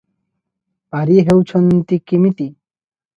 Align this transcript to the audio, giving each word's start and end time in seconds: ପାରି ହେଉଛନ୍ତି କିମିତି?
ପାରି 0.95 1.17
ହେଉଛନ୍ତି 1.27 1.99
କିମିତି? 2.13 2.49